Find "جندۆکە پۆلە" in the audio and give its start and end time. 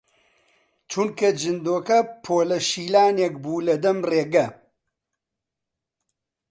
1.39-2.59